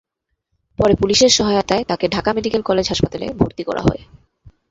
[0.79, 4.01] পরে পুলিশের সহায়তায় তাকে ঢাকা মেডিকেল কলেজ হাসপাতালে ভর্তি করা হয়।